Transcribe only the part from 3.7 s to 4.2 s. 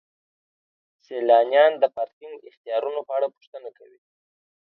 کوي.